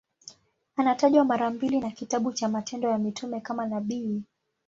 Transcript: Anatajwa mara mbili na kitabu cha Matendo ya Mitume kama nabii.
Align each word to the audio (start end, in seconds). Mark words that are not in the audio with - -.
Anatajwa 0.77 1.25
mara 1.25 1.49
mbili 1.49 1.79
na 1.79 1.91
kitabu 1.91 2.31
cha 2.33 2.49
Matendo 2.49 2.89
ya 2.89 2.97
Mitume 2.97 3.41
kama 3.41 3.65
nabii. 3.65 4.21